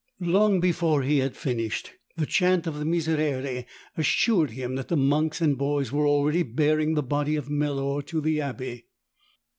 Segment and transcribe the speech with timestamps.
[0.25, 3.65] Long before he had finished, the chant of the Miserere
[3.95, 8.19] assured him that the monks and boys were already bearing the body of Melor to
[8.19, 8.87] the abbey.